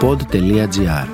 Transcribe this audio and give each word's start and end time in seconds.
pod.gr 0.00 1.08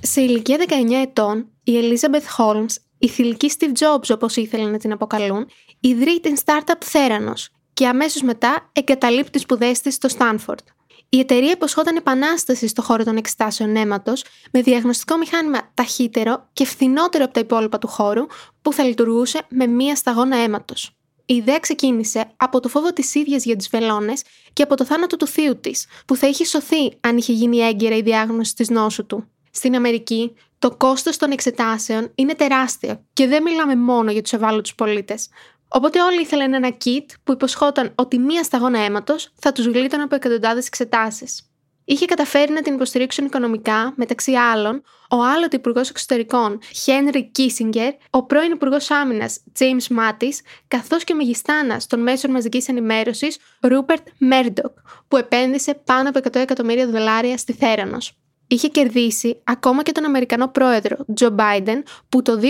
Σε 0.00 0.20
ηλικία 0.20 0.56
19 0.68 0.92
ετών, 1.02 1.48
η 1.64 1.72
Elizabeth 1.82 2.36
Holmes, 2.36 2.74
η 2.98 3.08
θηλυκή 3.08 3.50
Steve 3.58 3.78
Jobs 3.78 4.10
όπως 4.10 4.36
ήθελε 4.36 4.70
να 4.70 4.78
την 4.78 4.92
αποκαλούν, 4.92 5.46
ιδρύει 5.80 6.20
την 6.20 6.36
startup 6.44 6.92
Theranos 6.92 7.44
και 7.72 7.86
αμέσως 7.86 8.22
μετά 8.22 8.70
εγκαταλείπει 8.72 9.30
τις 9.30 9.42
σπουδές 9.42 9.80
της 9.80 9.94
στο 9.94 10.08
Stanford. 10.18 10.64
Η 11.08 11.18
εταιρεία 11.18 11.50
υποσχόταν 11.50 11.96
επανάσταση 11.96 12.66
στο 12.66 12.82
χώρο 12.82 13.04
των 13.04 13.16
εξετάσεων 13.16 13.76
αίματος 13.76 14.24
με 14.52 14.62
διαγνωστικό 14.62 15.16
μηχάνημα 15.16 15.70
ταχύτερο 15.74 16.48
και 16.52 16.64
φθηνότερο 16.64 17.24
από 17.24 17.32
τα 17.32 17.40
υπόλοιπα 17.40 17.78
του 17.78 17.88
χώρου 17.88 18.26
που 18.62 18.72
θα 18.72 18.84
λειτουργούσε 18.84 19.40
με 19.48 19.66
μία 19.66 19.96
σταγόνα 19.96 20.36
αίματος. 20.36 20.99
Η 21.30 21.34
ιδέα 21.34 21.58
ξεκίνησε 21.58 22.32
από 22.36 22.60
το 22.60 22.68
φόβο 22.68 22.92
της 22.92 23.14
ίδιας 23.14 23.44
για 23.44 23.56
τι 23.56 23.68
βελόνες 23.70 24.22
και 24.52 24.62
από 24.62 24.76
το 24.76 24.84
θάνατο 24.84 25.16
του 25.16 25.26
θείου 25.26 25.60
της, 25.60 25.86
που 26.06 26.16
θα 26.16 26.26
είχε 26.26 26.44
σωθεί 26.44 26.92
αν 27.00 27.16
είχε 27.16 27.32
γίνει 27.32 27.58
έγκαιρα 27.58 27.96
η 27.96 28.02
διάγνωση 28.02 28.54
της 28.54 28.68
νόσου 28.68 29.06
του. 29.06 29.28
Στην 29.50 29.74
Αμερική, 29.74 30.34
το 30.58 30.76
κόστος 30.76 31.16
των 31.16 31.30
εξετάσεων 31.30 32.12
είναι 32.14 32.34
τεράστιο 32.34 33.04
και 33.12 33.26
δεν 33.26 33.42
μιλάμε 33.42 33.76
μόνο 33.76 34.10
για 34.10 34.22
τους 34.22 34.32
ευάλωτους 34.32 34.74
πολίτες. 34.74 35.28
Οπότε 35.68 36.02
όλοι 36.02 36.20
ήθελαν 36.20 36.54
ένα 36.54 36.76
kit 36.84 37.06
που 37.24 37.32
υποσχόταν 37.32 37.92
ότι 37.94 38.18
μία 38.18 38.42
σταγόνα 38.42 38.78
αίματος 38.78 39.32
θα 39.38 39.52
τους 39.52 39.66
γλίτωνε 39.66 40.02
από 40.02 40.14
εκατοντάδες 40.14 40.66
εξετάσεις. 40.66 41.49
Είχε 41.90 42.04
καταφέρει 42.04 42.52
να 42.52 42.62
την 42.62 42.74
υποστηρίξουν 42.74 43.24
οικονομικά, 43.24 43.92
μεταξύ 43.96 44.32
άλλων, 44.32 44.82
ο 45.10 45.16
άλλοτε 45.22 45.56
Υπουργός 45.56 45.90
Εξωτερικών 45.90 46.58
Χένρι 46.82 47.30
Κίσιγκερ, 47.30 47.92
ο 48.10 48.24
πρώην 48.24 48.52
Υπουργός 48.52 48.90
Άμυνας 48.90 49.40
James 49.58 49.86
Μάτις, 49.90 50.40
καθώς 50.68 51.04
και 51.04 51.12
ο 51.12 51.16
μεγιστάνας 51.16 51.86
των 51.86 52.00
μέσων 52.00 52.30
μαζικής 52.30 52.68
ενημέρωσης 52.68 53.38
Ρούπερτ 53.60 54.06
Μέρντοκ, 54.18 54.72
που 55.08 55.16
επένδυσε 55.16 55.74
πάνω 55.84 56.08
από 56.08 56.18
100 56.18 56.40
εκατομμύρια 56.40 56.86
δολάρια 56.86 57.36
στη 57.36 57.52
Θέρανος 57.52 58.14
είχε 58.46 58.68
κερδίσει 58.68 59.40
ακόμα 59.44 59.82
και 59.82 59.92
τον 59.92 60.04
Αμερικανό 60.04 60.48
πρόεδρο 60.48 60.96
Τζο 61.14 61.30
Μπάιντεν, 61.30 61.82
που 62.08 62.22
το 62.22 62.40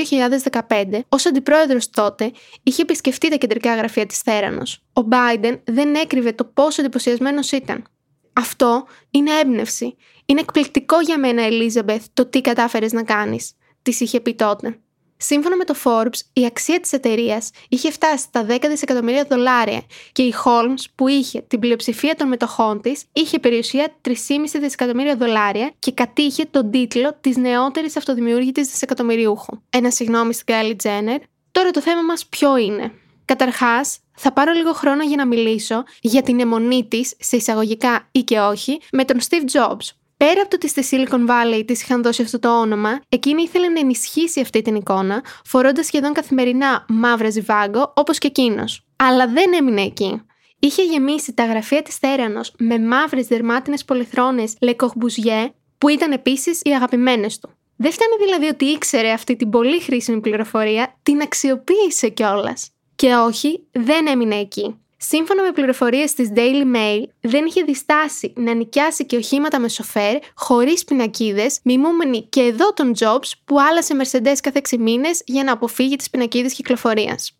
2015, 0.69 1.01
ως 1.09 1.27
αντιπρόεδρος 1.27 1.91
τότε, 1.91 2.33
είχε 2.63 2.83
επισκεφτεί 2.83 3.29
τα 3.29 3.37
κεντρικά 3.37 3.75
γραφεία 3.75 4.07
της 4.07 4.19
Θέρανος. 4.19 4.83
Ο 4.93 5.01
Μπάιντεν 5.01 5.61
δεν 5.65 5.95
έκρυβε 5.95 6.33
το 6.33 6.45
πόσο 6.45 6.83
εντυπωσιασμένος 6.83 7.53
ήταν. 7.53 7.85
Αυτό 8.33 8.87
είναι 9.11 9.31
έμπνευση. 9.41 9.97
Είναι 10.27 10.41
εκπληκτικό 10.41 11.01
για 11.01 11.19
μένα, 11.19 11.43
Ελίζαμπεθ, 11.43 12.05
το 12.15 12.27
τι 12.27 12.41
κατάφερες 12.41 12.93
να 12.93 13.03
κάνεις, 13.03 13.53
τη 13.83 13.97
είχε 14.01 14.21
πει 14.21 14.35
τότε. 14.35 14.79
Σύμφωνα 15.23 15.57
με 15.57 15.65
το 15.65 15.75
Forbes, 15.85 16.21
η 16.33 16.47
αξία 16.47 16.81
της 16.81 16.93
εταιρείας 16.93 17.51
είχε 17.69 17.91
φτάσει 17.91 18.25
στα 18.25 18.47
10 18.49 18.65
δισεκατομμύρια 18.69 19.25
δολάρια 19.31 19.83
και 20.13 20.23
η 20.23 20.35
Holmes, 20.45 20.85
που 20.95 21.09
είχε 21.09 21.41
την 21.41 21.59
πλειοψηφία 21.59 22.15
των 22.15 22.29
μετοχών 22.29 22.81
της, 22.81 23.05
είχε 23.13 23.39
περιουσία 23.39 23.95
3,5 24.01 24.13
δισεκατομμύρια 24.61 25.17
δολάρια 25.17 25.73
και 25.79 25.93
κατήχε 25.93 26.45
τον 26.45 26.71
τίτλο 26.71 27.17
της 27.21 27.37
νεότερης 27.37 27.97
αυτοδημιούργητης 27.97 28.69
δισεκατομμυριούχου. 28.69 29.61
Ένα 29.71 29.91
συγγνώμη 29.91 30.35
στην 30.35 30.55
Kylie 30.55 30.77
Jenner. 30.83 31.19
Τώρα 31.51 31.71
το 31.71 31.81
θέμα 31.81 32.03
μας 32.03 32.27
ποιο 32.27 32.57
είναι; 32.57 32.93
Καταρχάς, 33.31 33.99
θα 34.13 34.33
πάρω 34.33 34.53
λίγο 34.53 34.73
χρόνο 34.73 35.03
για 35.03 35.17
να 35.17 35.27
μιλήσω 35.27 35.83
για 36.01 36.23
την 36.23 36.41
αιμονή 36.41 36.87
της, 36.89 37.15
σε 37.19 37.37
εισαγωγικά 37.37 38.09
ή 38.13 38.21
και 38.21 38.41
όχι, 38.41 38.81
με 38.93 39.05
τον 39.05 39.19
Steve 39.21 39.59
Jobs, 39.59 39.89
Πέρα 40.17 40.41
από 40.41 40.51
το 40.51 40.57
ότι 40.57 40.69
στη 40.69 40.85
Silicon 40.91 41.29
Valley 41.29 41.63
της 41.67 41.83
είχαν 41.83 42.03
δώσει 42.03 42.23
αυτό 42.23 42.39
το 42.39 42.61
όνομα, 42.61 43.01
εκείνη 43.09 43.43
ήθελε 43.43 43.69
να 43.69 43.81
ενισχύσει 43.81 44.41
αυτή 44.41 44.63
την 44.63 44.75
εικόνα, 44.75 45.25
φορώντας 45.45 45.87
σχεδόν 45.87 46.13
καθημερινά 46.13 46.85
μαύρα 46.89 47.31
ζιβάγκο, 47.31 47.93
όπως 47.97 48.19
και 48.19 48.27
εκείνος. 48.27 48.87
Αλλά 48.97 49.27
δεν 49.27 49.53
έμεινε 49.59 49.83
εκεί. 49.83 50.23
Είχε 50.59 50.83
γεμίσει 50.83 51.33
τα 51.33 51.45
γραφεία 51.45 51.83
της 51.83 51.97
Θέρανο 51.97 52.41
με 52.59 52.79
μαύρες 52.79 53.27
δερμάτινες 53.27 53.85
πολυθρόνες 53.85 54.57
Λεκοχμπουζιέ, 54.61 55.53
που 55.79 55.89
ήταν 55.89 56.13
επίσης 56.13 56.61
οι 56.63 56.71
αγαπημένες 56.71 57.39
του. 57.39 57.51
Δεν 57.77 57.93
φτάνει 57.93 58.25
δηλαδή 58.25 58.47
ότι 58.47 58.65
ήξερε 58.65 59.11
αυτή 59.11 59.37
την 59.37 59.51
πολύ 59.51 59.81
χρήσιμη 59.81 60.21
πληροφορία, 60.21 60.99
την 61.03 61.21
αξιοποίησε 61.21 62.09
κιόλας. 62.09 62.71
Και 63.01 63.15
όχι, 63.15 63.67
δεν 63.73 64.07
έμεινε 64.07 64.35
εκεί. 64.35 64.81
Σύμφωνα 64.97 65.43
με 65.43 65.53
πληροφορίες 65.53 66.15
της 66.15 66.29
Daily 66.35 66.77
Mail, 66.77 67.03
δεν 67.21 67.47
είχε 67.47 67.63
διστάσει 67.63 68.33
να 68.37 68.55
νοικιάσει 68.55 69.07
και 69.07 69.17
οχήματα 69.17 69.59
με 69.59 69.69
σοφέρ, 69.69 70.17
χωρίς 70.35 70.85
πινακίδες, 70.85 71.59
μιμούμενοι 71.63 72.27
και 72.29 72.41
εδώ 72.41 72.73
τον 72.73 72.93
Jobs 72.99 73.33
που 73.45 73.61
άλλασε 73.61 73.95
Mercedes 73.99 74.37
κάθε 74.43 74.61
6 74.71 74.79
μήνες 74.79 75.23
για 75.25 75.45
να 75.45 75.53
αποφύγει 75.53 75.97
τις 75.97 76.11
πινακίδες 76.11 76.55
κυκλοφορίας. 76.55 77.39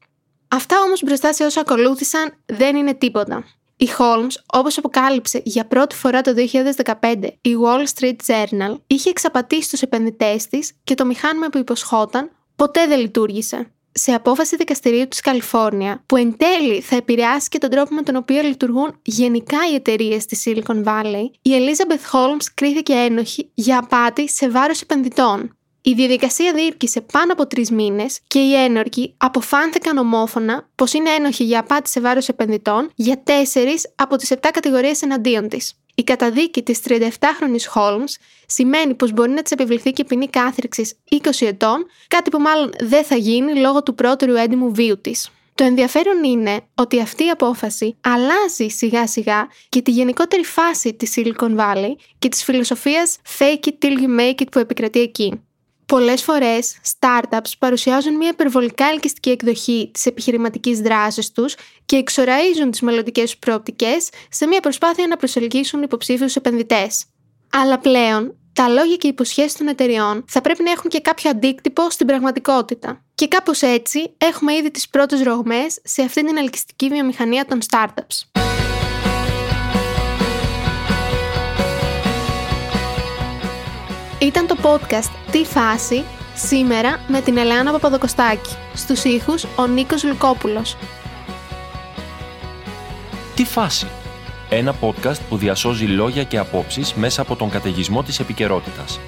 Αυτά 0.49 0.81
όμως 0.81 1.03
μπροστά 1.03 1.33
σε 1.33 1.45
όσα 1.45 1.61
ακολούθησαν 1.61 2.35
δεν 2.47 2.77
είναι 2.77 2.95
τίποτα. 2.95 3.45
Η 3.77 3.89
Holmes, 3.99 4.35
όπως 4.53 4.79
αποκάλυψε 4.79 5.43
για 5.45 5.67
πρώτη 5.67 5.95
φορά 5.95 6.21
το 6.21 6.35
2015 6.35 7.39
η 7.41 7.51
Wall 7.65 7.85
Street 7.95 8.17
Journal, 8.27 8.77
είχε 8.87 9.11
εξαπατήσει 9.11 9.71
τους 9.71 9.83
επενδυτές 9.83 10.47
της 10.47 10.73
και 10.85 10.95
το 10.95 11.05
μηχάνημα 11.05 11.49
που 11.49 11.59
υποσχόταν 11.59 12.31
ποτέ 12.57 12.87
δεν 12.87 13.01
λειτουργήσε 13.01 13.71
σε 13.93 14.13
απόφαση 14.13 14.57
δικαστηρίου 14.57 15.09
της 15.09 15.21
Καλιφόρνια, 15.21 16.03
που 16.07 16.17
εν 16.17 16.37
τέλει 16.37 16.81
θα 16.81 16.97
επηρεάσει 16.97 17.49
και 17.49 17.59
τον 17.59 17.71
τρόπο 17.71 17.95
με 17.95 18.03
τον 18.03 18.17
οποίο 18.17 18.43
λειτουργούν 18.43 18.99
γενικά 19.03 19.59
οι 19.73 19.75
εταιρείες 19.75 20.23
στη 20.23 20.37
Silicon 20.45 20.85
Valley, 20.85 21.25
η 21.43 21.51
Elizabeth 21.51 22.13
Holmes 22.13 22.45
κρίθηκε 22.55 22.93
ένοχη 22.93 23.51
για 23.55 23.79
απάτη 23.79 24.29
σε 24.29 24.49
βάρος 24.51 24.81
επενδυτών. 24.81 25.55
Η 25.83 25.93
διαδικασία 25.93 26.53
διήρκησε 26.53 27.01
πάνω 27.01 27.33
από 27.33 27.47
τρεις 27.47 27.71
μήνες 27.71 28.21
και 28.27 28.39
οι 28.39 28.55
ένορκοι 28.55 29.15
αποφάνθηκαν 29.17 29.99
ομόφωνα 29.99 30.69
πως 30.75 30.93
είναι 30.93 31.11
ένοχοι 31.11 31.45
για 31.45 31.61
απάτη 31.61 31.89
σε 31.91 32.01
βάρος 32.01 32.29
επενδυτών 32.29 32.91
για 32.95 33.23
τέσσερις 33.23 33.93
από 33.95 34.17
τις 34.17 34.33
7 34.33 34.37
κατηγορίες 34.53 35.03
εναντίον 35.03 35.49
της. 35.49 35.80
Η 36.01 36.05
καταδίκη 36.05 36.63
της 36.63 36.81
37χρονη 36.89 37.75
Holmes 37.75 38.15
σημαίνει 38.47 38.95
πως 38.95 39.13
μπορεί 39.13 39.31
να 39.31 39.43
της 39.43 39.53
επιβληθεί 39.53 39.93
και 39.93 40.05
ποινή 40.05 40.29
κάθριξης 40.29 40.95
20 41.11 41.17
ετών, 41.41 41.87
κάτι 42.09 42.31
που 42.31 42.39
μάλλον 42.39 42.71
δεν 42.79 43.05
θα 43.05 43.17
γίνει 43.17 43.59
λόγω 43.59 43.83
του 43.83 43.95
πρώτερου 43.95 44.35
έντιμου 44.35 44.75
βίου 44.75 45.01
της. 45.01 45.31
Το 45.55 45.65
ενδιαφέρον 45.65 46.25
είναι 46.25 46.61
ότι 46.75 47.01
αυτή 47.01 47.25
η 47.25 47.29
απόφαση 47.29 47.97
αλλάζει 48.01 48.69
σιγά 48.69 49.07
σιγά 49.07 49.49
και 49.69 49.83
τη 49.83 49.91
γενικότερη 49.91 50.45
φάση 50.45 50.95
της 50.95 51.15
Silicon 51.17 51.57
Valley 51.57 51.93
και 52.19 52.29
της 52.29 52.45
φιλοσοφίας 52.45 53.17
fake 53.39 53.69
it 53.69 53.73
till 53.85 53.99
you 53.99 54.21
make 54.21 54.43
it 54.43 54.51
που 54.51 54.59
επικρατεί 54.59 55.01
εκεί. 55.01 55.41
Πολλές 55.91 56.23
φορές, 56.23 56.77
startups 56.99 57.53
παρουσιάζουν 57.59 58.17
μια 58.17 58.29
υπερβολικά 58.29 58.85
ελκυστική 58.85 59.31
εκδοχή 59.31 59.91
της 59.93 60.07
επιχειρηματικής 60.07 60.81
δράσης 60.81 61.33
τους 61.33 61.55
και 61.87 61.97
εξοραίζουν 61.97 62.71
τις 62.71 62.81
μελλοντικές 62.81 63.31
τους 63.31 63.39
προοπτικές 63.39 64.09
σε 64.31 64.47
μια 64.47 64.61
προσπάθεια 64.61 65.07
να 65.07 65.17
προσελκύσουν 65.17 65.83
υποψήφιους 65.83 66.37
επενδυτές. 66.37 67.05
Αλλά 67.53 67.79
πλέον, 67.79 68.37
τα 68.53 68.69
λόγια 68.69 68.97
και 68.97 69.07
οι 69.07 69.11
υποσχέσεις 69.11 69.57
των 69.57 69.69
εταιριών 69.69 70.25
θα 70.29 70.41
πρέπει 70.41 70.63
να 70.63 70.71
έχουν 70.71 70.91
και 70.91 71.01
κάποιο 71.01 71.31
αντίκτυπο 71.31 71.91
στην 71.91 72.07
πραγματικότητα. 72.07 73.05
Και 73.15 73.29
κάπως 73.29 73.63
έτσι 73.63 74.15
έχουμε 74.19 74.55
ήδη 74.55 74.71
τις 74.71 74.89
πρώτες 74.89 75.23
ρογμές 75.23 75.81
σε 75.85 76.03
αυτή 76.03 76.25
την 76.25 76.37
ελκυστική 76.37 76.89
βιομηχανία 76.89 77.45
των 77.45 77.59
startups. 77.71 78.41
Ήταν 84.21 84.47
το 84.47 84.57
podcast 84.63 85.20
«Τι 85.31 85.45
φάση» 85.45 86.05
σήμερα 86.35 87.01
με 87.09 87.21
την 87.21 87.37
Ελένα 87.37 87.73
Παπαδοκοστάκη. 87.73 88.57
Στους 88.75 89.05
ήχους 89.05 89.45
ο 89.57 89.67
Νίκος 89.67 90.05
Λουκόπουλος. 90.05 90.77
«Τι 93.35 93.45
φάση» 93.45 93.87
Ένα 94.49 94.75
podcast 94.81 95.19
που 95.29 95.37
διασώζει 95.37 95.85
λόγια 95.85 96.25
και 96.25 96.39
απόψεις 96.39 96.95
μέσα 96.95 97.23
από 97.23 97.37
τον 97.37 97.51
καταιγισμό 97.51 98.03
της 98.03 98.21
επικαιρότητας. 98.21 99.01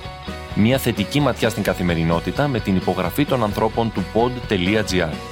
Μια 0.55 0.79
θετική 0.79 1.21
ματιά 1.21 1.49
στην 1.49 1.63
καθημερινότητα 1.63 2.49
με 2.49 2.61
την 2.61 2.77
υπογραφή 2.77 3.25
των 3.25 3.43
ανθρώπων 3.43 3.93
του 3.93 4.05
pod.gr. 4.15 5.32